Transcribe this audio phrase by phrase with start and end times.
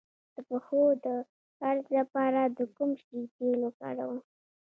[0.33, 4.19] د پښو درد لپاره د کوم شي تېل وکاروم؟